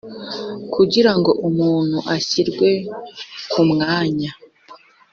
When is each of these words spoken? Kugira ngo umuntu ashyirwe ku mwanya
Kugira 0.73 1.11
ngo 1.17 1.31
umuntu 1.47 1.97
ashyirwe 2.15 2.69
ku 3.51 3.61
mwanya 3.69 4.31